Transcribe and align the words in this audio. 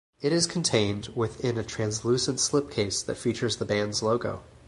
It 0.19 0.33
is 0.33 0.47
contained 0.47 1.09
within 1.15 1.59
a 1.59 1.63
translucent 1.63 2.39
slipcase 2.39 3.03
that 3.05 3.19
features 3.19 3.57
the 3.57 3.65
band's 3.65 4.01
logo. 4.01 4.41